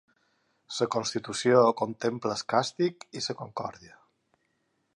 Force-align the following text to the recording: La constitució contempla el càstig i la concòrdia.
La 0.77 0.85
constitució 0.95 1.59
contempla 1.81 2.33
el 2.37 2.43
càstig 2.55 3.07
i 3.21 3.23
la 3.27 3.37
concòrdia. 3.43 3.95